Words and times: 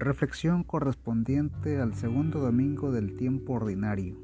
Reflexión 0.00 0.64
correspondiente 0.64 1.78
al 1.78 1.92
segundo 1.94 2.40
domingo 2.40 2.90
del 2.90 3.18
tiempo 3.18 3.52
ordinario. 3.52 4.16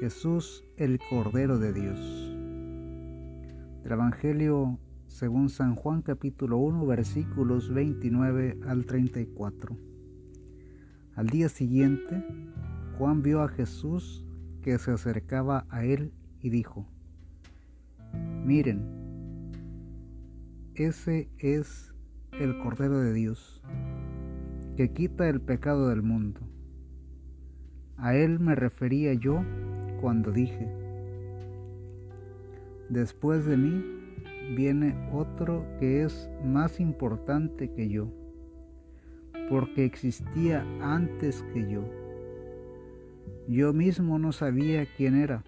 Jesús 0.00 0.64
el 0.76 0.98
Cordero 1.08 1.60
de 1.60 1.72
Dios. 1.72 2.00
Del 3.84 3.92
Evangelio 3.92 4.80
según 5.06 5.48
San 5.48 5.76
Juan 5.76 6.02
capítulo 6.02 6.56
1 6.56 6.84
versículos 6.86 7.72
29 7.72 8.58
al 8.66 8.84
34. 8.84 9.78
Al 11.14 11.26
día 11.28 11.48
siguiente, 11.48 12.26
Juan 12.98 13.22
vio 13.22 13.42
a 13.42 13.48
Jesús 13.48 14.26
que 14.60 14.76
se 14.78 14.90
acercaba 14.90 15.66
a 15.68 15.84
él 15.84 16.12
y 16.40 16.50
dijo, 16.50 16.84
Miren, 18.44 19.52
ese 20.74 21.30
es 21.38 21.94
el 22.32 22.58
Cordero 22.58 22.98
de 22.98 23.12
Dios 23.12 23.62
que 24.76 24.92
quita 24.92 25.26
el 25.26 25.40
pecado 25.40 25.88
del 25.88 26.02
mundo. 26.02 26.40
A 27.96 28.14
él 28.14 28.38
me 28.38 28.54
refería 28.54 29.14
yo 29.14 29.42
cuando 30.02 30.30
dije, 30.30 30.68
después 32.90 33.46
de 33.46 33.56
mí 33.56 33.82
viene 34.54 34.94
otro 35.14 35.64
que 35.80 36.02
es 36.02 36.30
más 36.44 36.78
importante 36.78 37.72
que 37.72 37.88
yo, 37.88 38.12
porque 39.48 39.86
existía 39.86 40.62
antes 40.82 41.42
que 41.54 41.70
yo. 41.70 41.82
Yo 43.48 43.72
mismo 43.72 44.18
no 44.18 44.30
sabía 44.32 44.86
quién 44.98 45.16
era, 45.16 45.42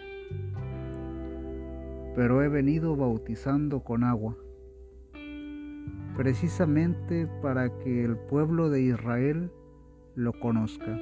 pero 2.15 2.43
he 2.43 2.49
venido 2.49 2.97
bautizando 2.97 3.81
con 3.81 4.05
agua 4.05 4.39
precisamente 6.19 7.29
para 7.41 7.79
que 7.79 8.05
el 8.05 8.17
pueblo 8.17 8.71
de 8.71 8.83
Israel 8.83 9.53
lo 10.17 10.33
conozca. 10.33 10.99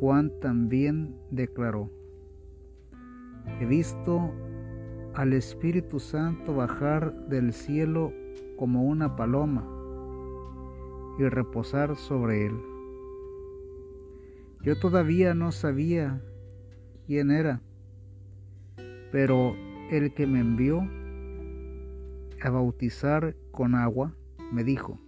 Juan 0.00 0.32
también 0.40 1.14
declaró, 1.30 1.92
he 3.60 3.66
visto 3.66 4.34
al 5.14 5.32
Espíritu 5.32 6.00
Santo 6.00 6.56
bajar 6.56 7.14
del 7.28 7.52
cielo 7.52 8.12
como 8.58 8.82
una 8.82 9.14
paloma 9.14 9.64
y 11.20 11.28
reposar 11.28 11.94
sobre 11.94 12.46
él. 12.46 12.56
Yo 14.60 14.76
todavía 14.80 15.34
no 15.34 15.52
sabía 15.52 16.20
quién 17.06 17.30
era, 17.30 17.62
pero 19.12 19.54
el 19.92 20.12
que 20.14 20.26
me 20.26 20.40
envió 20.40 20.82
a 22.44 22.50
bautizar 22.50 23.34
con 23.52 23.74
agua, 23.74 24.14
me 24.52 24.64
dijo, 24.64 24.98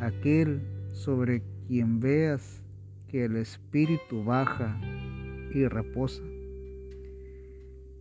aquel 0.00 0.60
sobre 0.92 1.42
quien 1.66 1.98
veas 1.98 2.62
que 3.08 3.24
el 3.24 3.36
Espíritu 3.36 4.22
baja 4.22 4.78
y 5.54 5.66
reposa, 5.66 6.22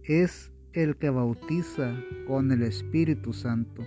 es 0.04 0.52
el 0.74 0.98
que 0.98 1.10
bautiza 1.10 1.96
con 2.28 2.52
el 2.52 2.64
Espíritu 2.64 3.32
Santo. 3.32 3.84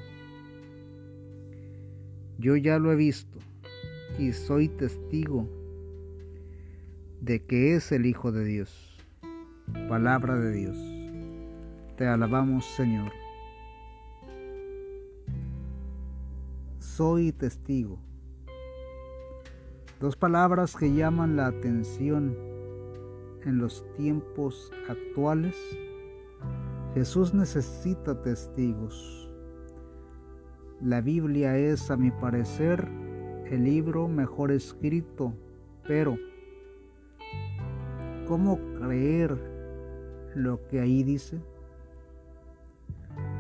Yo 2.39 2.57
ya 2.57 2.79
lo 2.79 2.93
he 2.93 2.97
visto 2.97 3.39
y 4.19 4.33
soy 4.33 4.69
testigo 4.69 5.47
de 7.21 7.45
que 7.45 7.75
es 7.75 7.93
el 7.93 8.07
Hijo 8.07 8.33
de 8.33 8.47
Dios. 8.47 8.99
Palabra 9.91 10.39
de 10.39 10.53
Dios. 10.53 10.79
Te 11.99 12.07
alabamos 12.07 12.65
Señor. 12.65 13.20
Soy 17.01 17.33
testigo. 17.33 17.99
Dos 20.01 20.17
palabras 20.17 20.77
que 20.77 20.93
llaman 20.93 21.35
la 21.35 21.47
atención 21.47 22.37
en 23.47 23.57
los 23.57 23.87
tiempos 23.97 24.71
actuales. 24.87 25.57
Jesús 26.93 27.33
necesita 27.33 28.21
testigos. 28.21 29.33
La 30.83 31.01
Biblia 31.01 31.57
es, 31.57 31.91
a 31.91 31.97
mi 31.97 32.11
parecer, 32.11 32.87
el 33.47 33.65
libro 33.65 34.07
mejor 34.07 34.53
escrito, 34.53 35.33
pero 35.89 36.19
¿cómo 38.29 38.59
creer 38.79 39.39
lo 40.35 40.69
que 40.69 40.81
ahí 40.81 41.03
dice? 41.03 41.41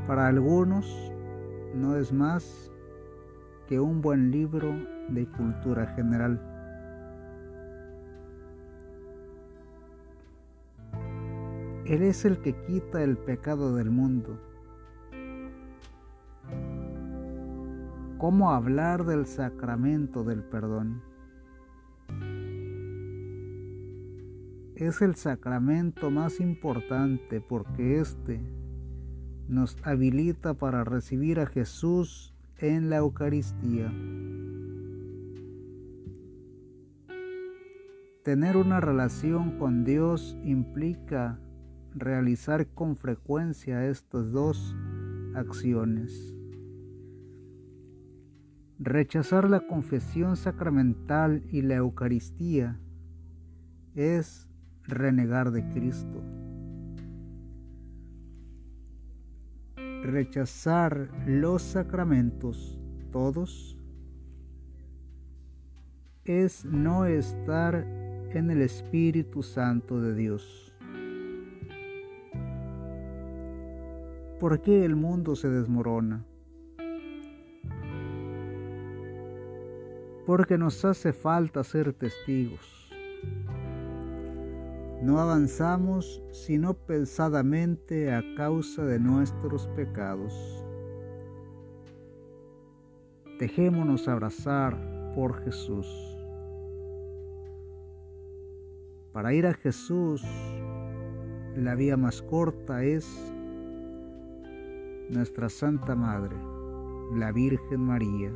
Para 0.06 0.28
algunos 0.28 1.12
no 1.74 1.96
es 1.96 2.10
más 2.10 2.70
que 3.70 3.78
un 3.78 4.02
buen 4.02 4.32
libro 4.32 4.74
de 5.10 5.28
cultura 5.28 5.86
general. 5.94 6.40
Él 11.86 12.02
es 12.02 12.24
el 12.24 12.38
que 12.38 12.52
quita 12.66 13.00
el 13.00 13.16
pecado 13.16 13.76
del 13.76 13.90
mundo. 13.90 14.40
¿Cómo 18.18 18.50
hablar 18.50 19.04
del 19.04 19.24
sacramento 19.26 20.24
del 20.24 20.42
perdón? 20.42 21.00
Es 24.74 25.00
el 25.00 25.14
sacramento 25.14 26.10
más 26.10 26.40
importante 26.40 27.40
porque 27.40 28.00
éste 28.00 28.40
nos 29.46 29.76
habilita 29.84 30.54
para 30.54 30.82
recibir 30.82 31.38
a 31.38 31.46
Jesús 31.46 32.34
en 32.60 32.90
la 32.90 32.96
Eucaristía. 32.96 33.92
Tener 38.22 38.56
una 38.56 38.80
relación 38.80 39.58
con 39.58 39.84
Dios 39.84 40.36
implica 40.44 41.40
realizar 41.94 42.66
con 42.68 42.96
frecuencia 42.96 43.86
estas 43.86 44.30
dos 44.30 44.76
acciones. 45.34 46.34
Rechazar 48.78 49.48
la 49.48 49.60
confesión 49.66 50.36
sacramental 50.36 51.42
y 51.50 51.62
la 51.62 51.76
Eucaristía 51.76 52.78
es 53.94 54.48
renegar 54.84 55.50
de 55.50 55.66
Cristo. 55.68 56.39
Rechazar 60.02 61.08
los 61.26 61.62
sacramentos 61.62 62.78
todos 63.10 63.76
es 66.24 66.64
no 66.64 67.06
estar 67.06 67.74
en 68.32 68.50
el 68.50 68.62
Espíritu 68.62 69.42
Santo 69.42 70.00
de 70.00 70.14
Dios. 70.14 70.74
¿Por 74.38 74.60
qué 74.62 74.84
el 74.84 74.96
mundo 74.96 75.36
se 75.36 75.50
desmorona? 75.50 76.24
Porque 80.24 80.56
nos 80.56 80.84
hace 80.84 81.12
falta 81.12 81.64
ser 81.64 81.92
testigos. 81.92 82.79
No 85.02 85.18
avanzamos 85.18 86.22
sino 86.30 86.74
pesadamente 86.74 88.12
a 88.12 88.22
causa 88.36 88.84
de 88.84 88.98
nuestros 88.98 89.66
pecados. 89.68 90.34
Dejémonos 93.38 94.08
abrazar 94.08 94.76
por 95.14 95.42
Jesús. 95.42 95.86
Para 99.12 99.32
ir 99.32 99.46
a 99.46 99.54
Jesús, 99.54 100.22
la 101.56 101.74
vía 101.74 101.96
más 101.96 102.20
corta 102.20 102.84
es 102.84 103.32
nuestra 105.08 105.48
Santa 105.48 105.96
Madre, 105.96 106.36
la 107.14 107.32
Virgen 107.32 107.80
María. 107.80 108.30